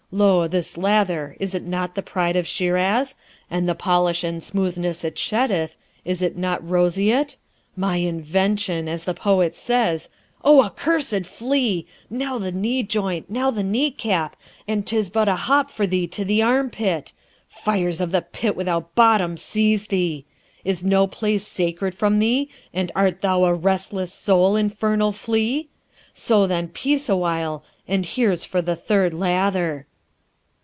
[0.13, 0.45] Lo!
[0.45, 3.15] this lather, is't not the pride of Shiraz?
[3.49, 7.37] and the polish and smoothness it sheddeth, is't not roseate?
[7.77, 8.89] my invention!
[8.89, 10.09] as the poet says,
[10.43, 11.85] O accursed flea!
[12.09, 14.35] now the knee joint, now the knee cap,
[14.67, 17.13] and 'tis but a hop for thee to the arm pit.
[17.47, 20.25] Fires of the pit without bottom seize thee!
[20.65, 25.69] is no place sacred from thee, and art thou a restless soul, infernal flea?
[26.11, 29.87] So then, peace awhile, and here's for the third lather.'